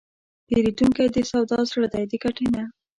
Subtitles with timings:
[0.47, 2.63] پیرودونکی د سودا زړه دی، د ګټې نه.